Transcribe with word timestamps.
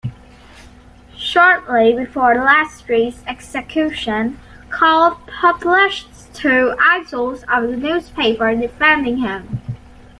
Shortly 1.15 1.93
before 1.93 2.33
Leschi's 2.33 3.21
execution, 3.27 4.39
Kautz 4.71 5.21
published 5.27 6.33
two 6.33 6.75
issues 6.99 7.43
of 7.43 7.65
a 7.65 7.77
newspaper 7.77 8.55
defending 8.55 9.17
him. 9.19 9.61